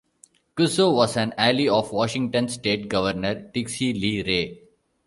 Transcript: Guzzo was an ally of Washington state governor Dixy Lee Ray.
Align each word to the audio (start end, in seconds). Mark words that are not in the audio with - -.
Guzzo 0.55 0.91
was 0.91 1.15
an 1.15 1.31
ally 1.37 1.67
of 1.67 1.91
Washington 1.91 2.47
state 2.49 2.89
governor 2.89 3.35
Dixy 3.35 3.93
Lee 3.93 4.23
Ray. 4.23 4.61